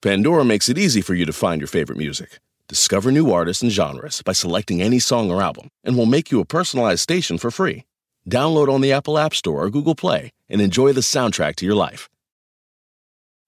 [0.00, 2.38] Pandora makes it easy for you to find your favorite music.
[2.68, 6.38] Discover new artists and genres by selecting any song or album, and we'll make you
[6.38, 7.84] a personalized station for free.
[8.30, 11.74] Download on the Apple App Store or Google Play and enjoy the soundtrack to your
[11.74, 12.08] life.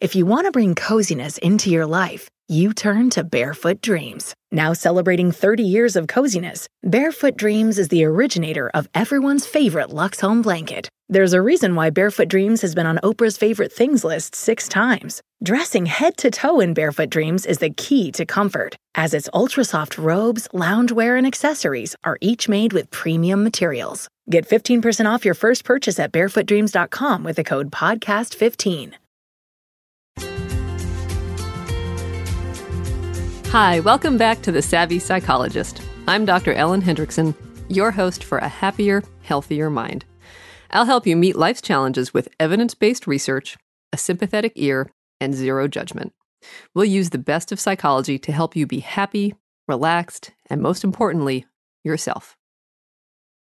[0.00, 4.34] If you want to bring coziness into your life, you turn to Barefoot Dreams.
[4.50, 10.18] Now celebrating 30 years of coziness, Barefoot Dreams is the originator of everyone's favorite Lux
[10.20, 10.88] Home blanket.
[11.08, 15.20] There's a reason why Barefoot Dreams has been on Oprah's favorite things list six times.
[15.44, 19.64] Dressing head to toe in Barefoot Dreams is the key to comfort, as its ultra
[19.64, 24.08] soft robes, loungewear, and accessories are each made with premium materials.
[24.28, 28.94] Get 15% off your first purchase at barefootdreams.com with the code PODCAST15.
[33.50, 35.82] Hi, welcome back to The Savvy Psychologist.
[36.06, 36.52] I'm Dr.
[36.52, 37.34] Ellen Hendriksen,
[37.68, 40.04] your host for a happier, healthier mind.
[40.70, 43.56] I'll help you meet life's challenges with evidence based research,
[43.92, 44.88] a sympathetic ear,
[45.20, 46.12] and zero judgment.
[46.76, 49.34] We'll use the best of psychology to help you be happy,
[49.66, 51.44] relaxed, and most importantly,
[51.82, 52.36] yourself.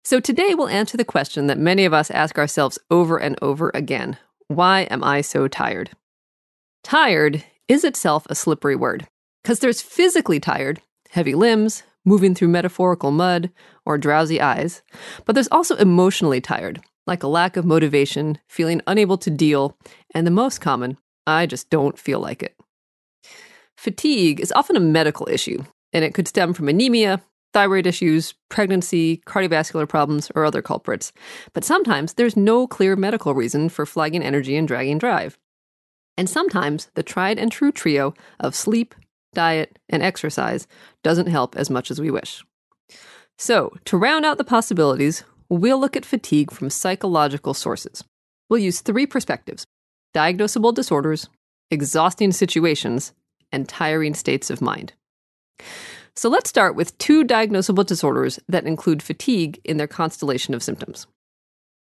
[0.03, 3.71] So today we'll answer the question that many of us ask ourselves over and over
[3.73, 5.89] again Why am I so tired?
[6.83, 9.07] Tired is itself a slippery word.
[9.47, 13.49] Because there's physically tired, heavy limbs, moving through metaphorical mud,
[13.85, 14.81] or drowsy eyes.
[15.23, 19.77] But there's also emotionally tired, like a lack of motivation, feeling unable to deal,
[20.13, 22.57] and the most common, I just don't feel like it.
[23.77, 27.21] Fatigue is often a medical issue, and it could stem from anemia,
[27.53, 31.13] thyroid issues, pregnancy, cardiovascular problems, or other culprits.
[31.53, 35.37] But sometimes there's no clear medical reason for flagging energy and dragging drive.
[36.17, 38.93] And sometimes the tried and true trio of sleep,
[39.37, 40.67] diet, and exercise
[41.03, 42.43] doesn't help as much as we wish.
[43.37, 48.03] So, to round out the possibilities, we'll look at fatigue from psychological sources.
[48.49, 49.65] We'll use three perspectives
[50.15, 51.29] diagnosable disorders,
[51.69, 53.13] exhausting situations,
[53.51, 54.93] and tiring states of mind.
[56.15, 61.05] So let's start with two diagnosable disorders that include fatigue in their constellation of symptoms.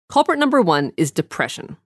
[0.09, 1.77] Culprit number one is depression.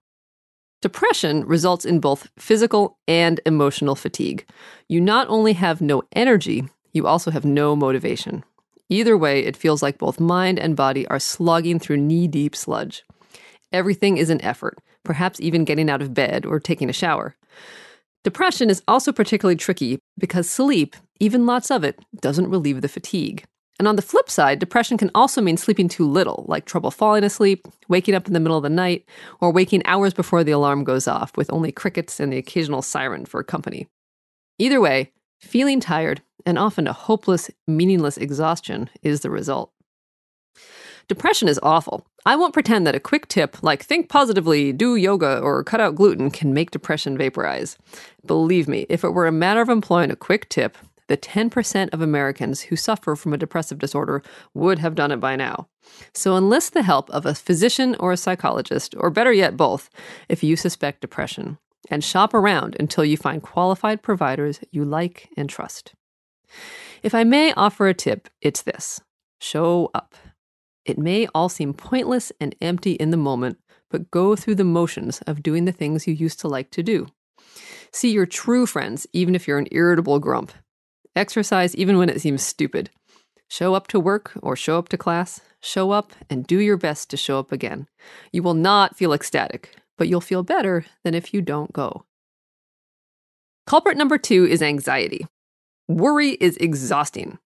[0.82, 4.46] Depression results in both physical and emotional fatigue.
[4.88, 8.44] You not only have no energy, you also have no motivation.
[8.88, 13.04] Either way, it feels like both mind and body are slogging through knee deep sludge.
[13.72, 17.36] Everything is an effort, perhaps even getting out of bed or taking a shower.
[18.24, 23.44] Depression is also particularly tricky because sleep, even lots of it, doesn't relieve the fatigue.
[23.80, 27.24] And on the flip side, depression can also mean sleeping too little, like trouble falling
[27.24, 29.06] asleep, waking up in the middle of the night,
[29.40, 33.24] or waking hours before the alarm goes off with only crickets and the occasional siren
[33.24, 33.88] for company.
[34.58, 39.72] Either way, feeling tired and often a hopeless, meaningless exhaustion is the result.
[41.08, 42.06] Depression is awful.
[42.26, 45.94] I won't pretend that a quick tip like think positively, do yoga, or cut out
[45.94, 47.78] gluten can make depression vaporize.
[48.26, 50.76] Believe me, if it were a matter of employing a quick tip,
[51.10, 54.22] the 10% of Americans who suffer from a depressive disorder
[54.54, 55.66] would have done it by now.
[56.14, 59.90] So enlist the help of a physician or a psychologist, or better yet, both,
[60.28, 61.58] if you suspect depression,
[61.90, 65.94] and shop around until you find qualified providers you like and trust.
[67.02, 69.00] If I may offer a tip, it's this
[69.40, 70.14] show up.
[70.84, 73.58] It may all seem pointless and empty in the moment,
[73.90, 77.08] but go through the motions of doing the things you used to like to do.
[77.92, 80.52] See your true friends, even if you're an irritable grump,
[81.16, 82.90] Exercise even when it seems stupid.
[83.48, 85.40] Show up to work or show up to class.
[85.60, 87.88] Show up and do your best to show up again.
[88.32, 92.04] You will not feel ecstatic, but you'll feel better than if you don't go.
[93.66, 95.26] Culprit number two is anxiety.
[95.88, 97.38] Worry is exhausting.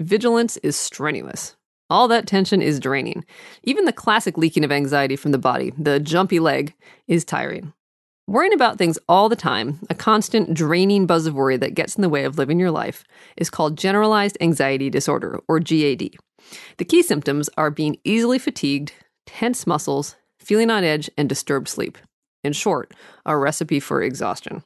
[0.00, 1.56] Vigilance is strenuous.
[1.90, 3.24] All that tension is draining.
[3.64, 6.74] Even the classic leaking of anxiety from the body, the jumpy leg,
[7.06, 7.72] is tiring.
[8.30, 12.02] Worrying about things all the time, a constant draining buzz of worry that gets in
[12.02, 13.02] the way of living your life,
[13.36, 16.10] is called generalized anxiety disorder, or GAD.
[16.76, 18.92] The key symptoms are being easily fatigued,
[19.26, 21.98] tense muscles, feeling on edge, and disturbed sleep.
[22.44, 22.94] In short,
[23.26, 24.62] a recipe for exhaustion.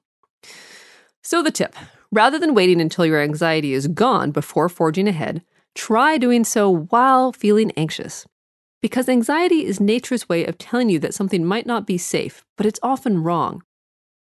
[1.22, 1.74] So, the tip
[2.12, 5.42] rather than waiting until your anxiety is gone before forging ahead,
[5.74, 8.26] try doing so while feeling anxious.
[8.84, 12.66] Because anxiety is nature's way of telling you that something might not be safe, but
[12.66, 13.62] it's often wrong.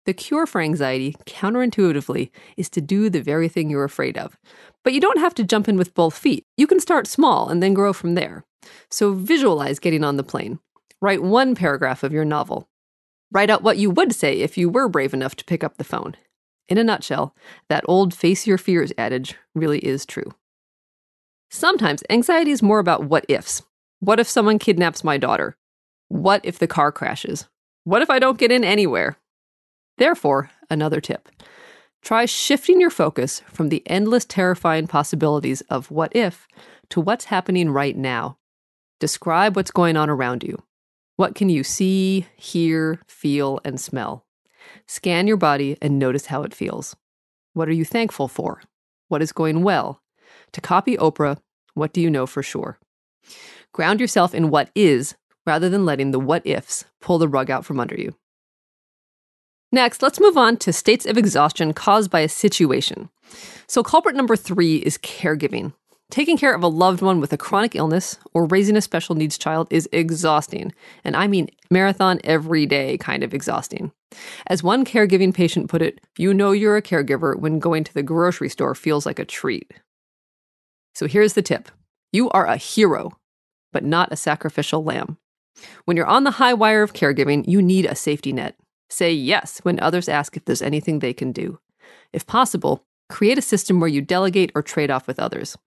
[0.05, 4.37] The cure for anxiety, counterintuitively, is to do the very thing you're afraid of.
[4.81, 6.45] But you don't have to jump in with both feet.
[6.55, 8.45] You can start small and then grow from there.
[8.89, 10.59] So visualize getting on the plane.
[11.01, 12.69] Write one paragraph of your novel.
[13.33, 15.83] Write out what you would say if you were brave enough to pick up the
[15.83, 16.15] phone.
[16.69, 17.35] In a nutshell,
[17.67, 20.31] that old face your fears adage really is true.
[21.51, 23.61] Sometimes anxiety is more about what ifs,
[24.03, 25.55] what if someone kidnaps my daughter?
[26.09, 27.47] What if the car crashes?
[27.85, 29.17] What if I don't get in anywhere?
[29.97, 31.29] Therefore, another tip
[32.01, 36.49] Try shifting your focus from the endless, terrifying possibilities of what if
[36.89, 38.37] to what's happening right now.
[38.99, 40.61] Describe what's going on around you.
[41.15, 44.25] What can you see, hear, feel, and smell?
[44.85, 46.93] Scan your body and notice how it feels.
[47.53, 48.61] What are you thankful for?
[49.07, 50.01] What is going well?
[50.51, 51.37] To copy Oprah,
[51.73, 52.79] what do you know for sure?
[53.73, 55.15] Ground yourself in what is
[55.45, 58.15] rather than letting the what ifs pull the rug out from under you.
[59.71, 63.09] Next, let's move on to states of exhaustion caused by a situation.
[63.67, 65.73] So, culprit number three is caregiving.
[66.11, 69.35] Taking care of a loved one with a chronic illness or raising a special needs
[69.35, 70.71] child is exhausting.
[71.03, 73.91] And I mean marathon every day kind of exhausting.
[74.45, 78.03] As one caregiving patient put it, you know you're a caregiver when going to the
[78.03, 79.73] grocery store feels like a treat.
[80.93, 81.71] So here's the tip
[82.11, 83.13] you are a hero,
[83.73, 85.17] but not a sacrificial lamb.
[85.85, 88.55] When you're on the high wire of caregiving, you need a safety net.
[88.89, 91.59] Say yes when others ask if there's anything they can do.
[92.11, 95.57] If possible, create a system where you delegate or trade off with others.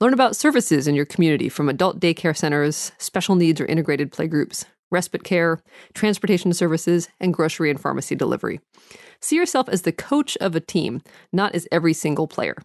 [0.00, 4.64] Learn about services in your community from adult daycare centers, special needs or integrated playgroups,
[4.90, 5.60] respite care,
[5.92, 8.60] transportation services, and grocery and pharmacy delivery.
[9.20, 11.02] See yourself as the coach of a team,
[11.32, 12.56] not as every single player.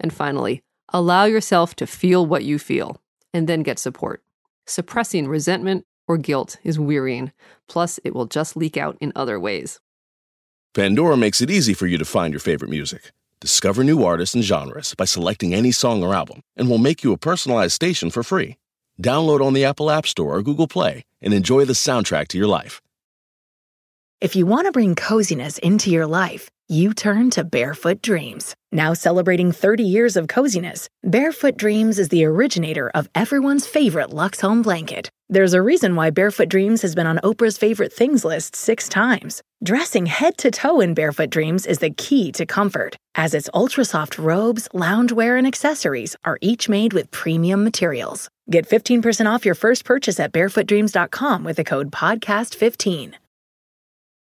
[0.00, 3.00] And finally, allow yourself to feel what you feel
[3.32, 4.22] and then get support.
[4.66, 7.32] Suppressing resentment or guilt is wearying,
[7.68, 9.80] plus, it will just leak out in other ways.
[10.74, 13.12] Pandora makes it easy for you to find your favorite music.
[13.40, 17.12] Discover new artists and genres by selecting any song or album, and we'll make you
[17.12, 18.56] a personalized station for free.
[19.02, 22.46] Download on the Apple App Store or Google Play and enjoy the soundtrack to your
[22.46, 22.80] life.
[24.22, 28.54] If you want to bring coziness into your life, you turn to Barefoot Dreams.
[28.70, 34.40] Now celebrating 30 years of coziness, Barefoot Dreams is the originator of everyone's favorite Lux
[34.40, 35.10] Home blanket.
[35.28, 39.42] There's a reason why Barefoot Dreams has been on Oprah's favorite things list six times.
[39.64, 43.84] Dressing head to toe in Barefoot Dreams is the key to comfort, as its ultra
[43.84, 48.30] soft robes, loungewear, and accessories are each made with premium materials.
[48.48, 53.14] Get 15% off your first purchase at barefootdreams.com with the code PODCAST15.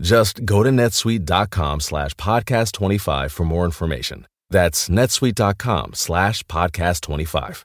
[0.00, 4.26] Just go to netsuite.com slash podcast 25 for more information.
[4.50, 7.64] That's netsuite.com slash podcast 25.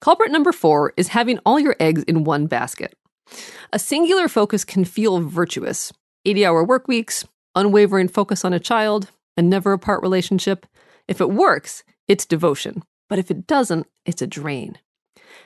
[0.00, 2.94] Culprit number four is having all your eggs in one basket.
[3.72, 5.92] A singular focus can feel virtuous
[6.24, 10.66] 80 hour work weeks, unwavering focus on a child, a never apart relationship.
[11.08, 12.82] If it works, it's devotion.
[13.08, 14.78] But if it doesn't, it's a drain.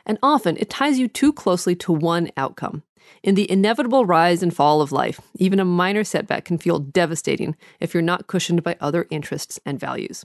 [0.05, 2.82] And often it ties you too closely to one outcome.
[3.23, 7.56] In the inevitable rise and fall of life, even a minor setback can feel devastating
[7.79, 10.24] if you're not cushioned by other interests and values.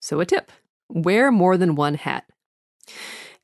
[0.00, 0.50] So, a tip
[0.88, 2.24] wear more than one hat.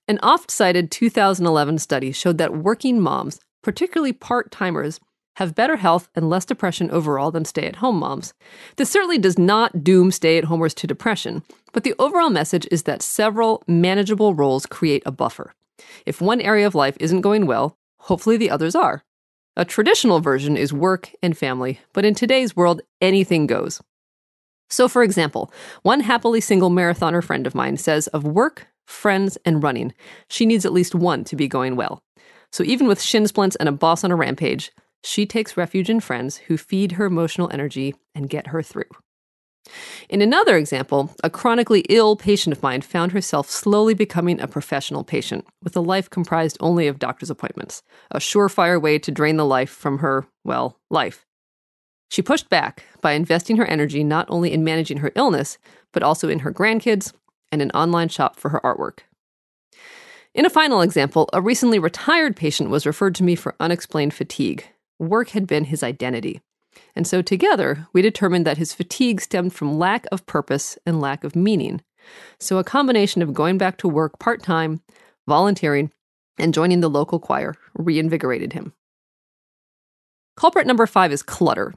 [0.08, 5.00] An oft cited 2011 study showed that working moms, particularly part timers,
[5.36, 8.34] have better health and less depression overall than stay at home moms.
[8.76, 11.42] This certainly does not doom stay at homers to depression,
[11.72, 15.54] but the overall message is that several manageable roles create a buffer.
[16.04, 19.04] If one area of life isn't going well, hopefully the others are.
[19.56, 23.80] A traditional version is work and family, but in today's world, anything goes.
[24.68, 25.52] So, for example,
[25.82, 29.92] one happily single marathoner friend of mine says of work, friends, and running,
[30.28, 32.00] she needs at least one to be going well.
[32.52, 34.70] So, even with shin splints and a boss on a rampage,
[35.02, 38.90] she takes refuge in friends who feed her emotional energy and get her through.
[40.08, 45.04] In another example, a chronically ill patient of mine found herself slowly becoming a professional
[45.04, 49.44] patient, with a life comprised only of doctor's appointments, a surefire way to drain the
[49.44, 51.26] life from her, well, life.
[52.10, 55.58] She pushed back by investing her energy not only in managing her illness,
[55.92, 57.12] but also in her grandkids
[57.52, 59.00] and an online shop for her artwork.
[60.34, 64.64] In a final example, a recently retired patient was referred to me for unexplained fatigue.
[64.98, 66.40] Work had been his identity.
[66.94, 71.24] And so together, we determined that his fatigue stemmed from lack of purpose and lack
[71.24, 71.80] of meaning.
[72.38, 74.82] So a combination of going back to work part time,
[75.28, 75.92] volunteering,
[76.38, 78.72] and joining the local choir reinvigorated him.
[80.36, 81.74] Culprit number five is clutter.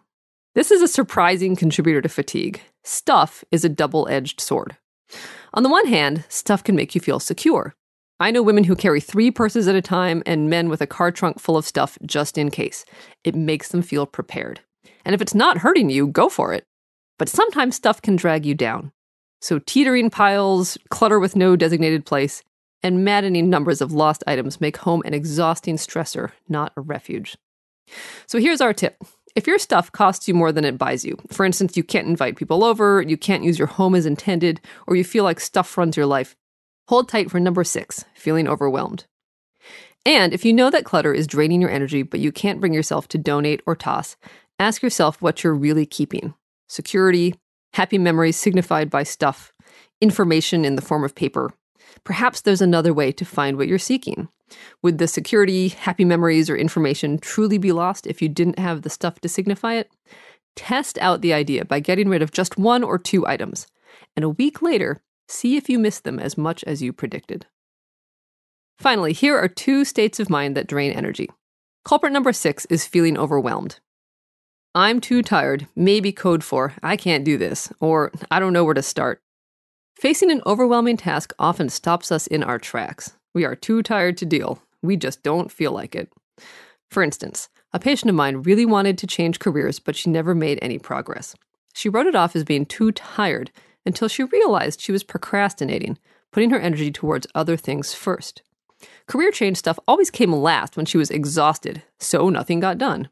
[0.55, 2.61] This is a surprising contributor to fatigue.
[2.83, 4.77] Stuff is a double edged sword.
[5.53, 7.75] On the one hand, stuff can make you feel secure.
[8.19, 11.11] I know women who carry three purses at a time and men with a car
[11.11, 12.85] trunk full of stuff just in case.
[13.23, 14.61] It makes them feel prepared.
[15.05, 16.65] And if it's not hurting you, go for it.
[17.19, 18.91] But sometimes stuff can drag you down.
[19.41, 22.41] So, teetering piles, clutter with no designated place,
[22.81, 27.37] and maddening numbers of lost items make home an exhausting stressor, not a refuge.
[28.25, 28.97] So, here's our tip
[29.35, 32.35] if your stuff costs you more than it buys you, for instance, you can't invite
[32.35, 35.97] people over, you can't use your home as intended, or you feel like stuff runs
[35.97, 36.35] your life,
[36.87, 39.05] hold tight for number six, feeling overwhelmed.
[40.05, 43.07] And if you know that clutter is draining your energy, but you can't bring yourself
[43.09, 44.17] to donate or toss,
[44.59, 46.33] ask yourself what you're really keeping
[46.67, 47.35] security,
[47.73, 49.53] happy memories signified by stuff,
[50.01, 51.51] information in the form of paper.
[52.03, 54.27] Perhaps there's another way to find what you're seeking.
[54.81, 58.89] Would the security, happy memories, or information truly be lost if you didn't have the
[58.89, 59.91] stuff to signify it?
[60.55, 63.67] Test out the idea by getting rid of just one or two items,
[64.15, 67.45] and a week later, see if you miss them as much as you predicted.
[68.77, 71.29] Finally, here are two states of mind that drain energy.
[71.85, 73.79] Culprit number six is feeling overwhelmed.
[74.75, 78.73] I'm too tired, maybe code for, I can't do this, or I don't know where
[78.73, 79.21] to start.
[79.95, 83.13] Facing an overwhelming task often stops us in our tracks.
[83.35, 84.63] We are too tired to deal.
[84.81, 86.11] We just don't feel like it.
[86.89, 90.57] For instance, a patient of mine really wanted to change careers, but she never made
[90.61, 91.35] any progress.
[91.75, 93.51] She wrote it off as being too tired
[93.85, 95.99] until she realized she was procrastinating,
[96.31, 98.41] putting her energy towards other things first.
[99.05, 103.09] Career change stuff always came last when she was exhausted, so nothing got done.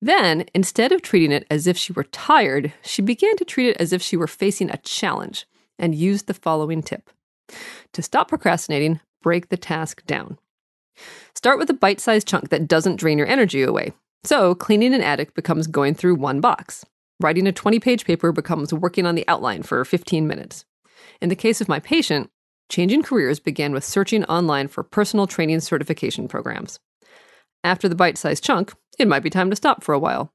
[0.00, 3.76] Then, instead of treating it as if she were tired, she began to treat it
[3.78, 5.46] as if she were facing a challenge
[5.78, 7.10] and used the following tip.
[7.94, 10.38] To stop procrastinating, break the task down.
[11.34, 13.92] Start with a bite sized chunk that doesn't drain your energy away.
[14.24, 16.84] So, cleaning an attic becomes going through one box.
[17.20, 20.64] Writing a 20 page paper becomes working on the outline for 15 minutes.
[21.20, 22.30] In the case of my patient,
[22.68, 26.78] changing careers began with searching online for personal training certification programs.
[27.68, 30.32] After the bite sized chunk, it might be time to stop for a while.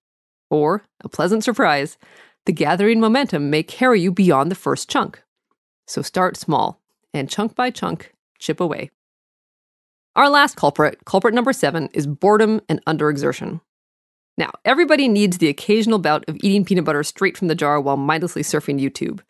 [0.52, 1.98] Or, a pleasant surprise,
[2.46, 5.24] the gathering momentum may carry you beyond the first chunk.
[5.88, 6.80] So start small
[7.12, 8.92] and chunk by chunk, chip away.
[10.16, 13.62] Our last culprit, culprit number seven, is boredom and underexertion.
[14.38, 17.98] Now, everybody needs the occasional bout of eating peanut butter straight from the jar while
[17.98, 19.22] mindlessly surfing YouTube.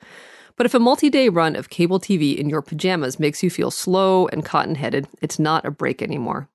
[0.57, 3.71] But if a multi day run of cable TV in your pajamas makes you feel
[3.71, 6.49] slow and cotton headed, it's not a break anymore.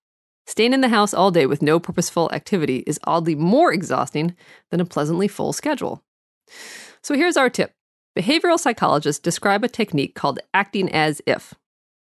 [0.49, 4.35] Staying in the house all day with no purposeful activity is oddly more exhausting
[4.71, 6.03] than a pleasantly full schedule.
[7.03, 7.73] So here's our tip
[8.19, 11.53] Behavioral psychologists describe a technique called acting as if.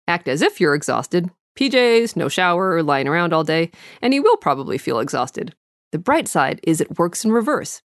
[0.07, 4.23] Act as if you're exhausted, PJs, no shower, or lying around all day, and you
[4.23, 5.53] will probably feel exhausted.
[5.91, 7.83] The bright side is it works in reverse.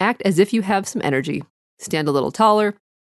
[0.00, 1.44] Act as if you have some energy,
[1.78, 2.74] stand a little taller,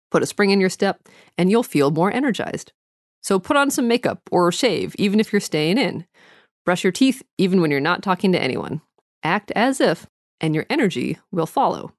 [0.09, 2.73] put a spring in your step, and you'll feel more energized.
[3.21, 6.07] So put on some makeup or shave, even if you're staying in.
[6.69, 8.81] Brush your teeth, even when you're not talking to anyone.
[9.23, 10.05] Act as if,
[10.39, 11.93] and your energy will follow.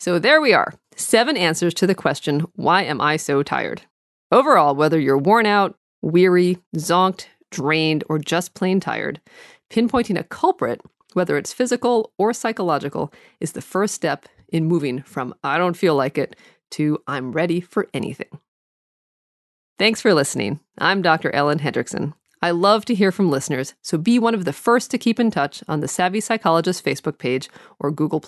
[0.00, 3.82] So there we are seven answers to the question, Why am I so tired?
[4.32, 9.20] Overall, whether you're worn out, weary, zonked, drained, or just plain tired,
[9.70, 10.80] pinpointing a culprit,
[11.12, 15.94] whether it's physical or psychological, is the first step in moving from I don't feel
[15.94, 16.34] like it
[16.72, 18.40] to I'm ready for anything.
[19.78, 20.58] Thanks for listening.
[20.78, 21.32] I'm Dr.
[21.32, 22.14] Ellen Hendriksen.
[22.44, 25.30] I love to hear from listeners, so be one of the first to keep in
[25.30, 27.48] touch on the Savvy Psychologist Facebook page
[27.80, 28.22] or Google.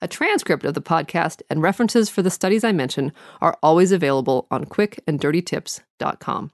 [0.00, 4.46] A transcript of the podcast and references for the studies I mention are always available
[4.52, 6.52] on quickanddirtytips.com.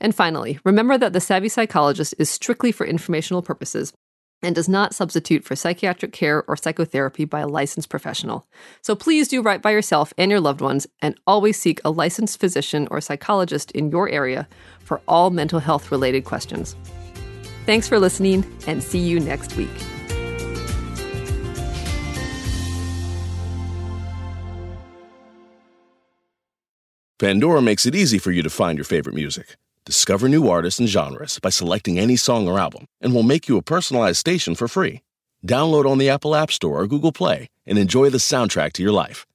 [0.00, 3.92] And finally, remember that the Savvy Psychologist is strictly for informational purposes
[4.42, 8.46] and does not substitute for psychiatric care or psychotherapy by a licensed professional.
[8.82, 12.40] So please do right by yourself and your loved ones and always seek a licensed
[12.40, 14.48] physician or psychologist in your area
[14.80, 16.76] for all mental health related questions.
[17.66, 19.70] Thanks for listening and see you next week.
[27.22, 29.56] Pandora makes it easy for you to find your favorite music.
[29.84, 33.56] Discover new artists and genres by selecting any song or album, and we'll make you
[33.56, 35.00] a personalized station for free.
[35.44, 38.92] Download on the Apple App Store or Google Play and enjoy the soundtrack to your
[38.92, 39.26] life.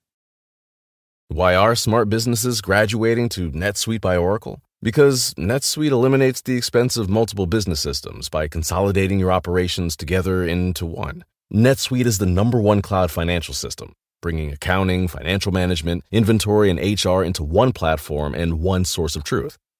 [1.28, 4.62] Why are smart businesses graduating to NetSuite by Oracle?
[4.82, 10.86] Because NetSuite eliminates the expense of multiple business systems by consolidating your operations together into
[10.86, 11.26] one.
[11.54, 17.24] NetSuite is the number one cloud financial system bringing accounting, financial management, inventory, and HR
[17.24, 19.58] into one platform and one source of truth.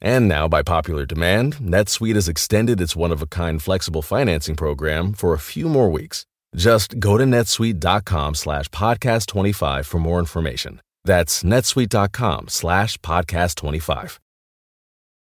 [0.00, 5.38] And now, by popular demand, NetSuite has extended its one-of-a-kind flexible financing program for a
[5.38, 6.24] few more weeks.
[6.54, 10.80] Just go to netsuite.com slash podcast25 for more information.
[11.04, 14.18] That's netsuite.com slash podcast25.